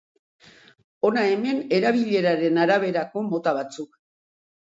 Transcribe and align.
Hona 1.09 1.25
hemen 1.33 1.59
erabileraren 1.79 2.57
araberako 2.63 3.23
mota 3.27 3.53
batzuk. 3.59 4.01